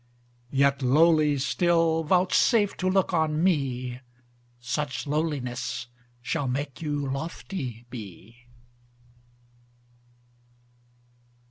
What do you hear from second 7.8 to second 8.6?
be.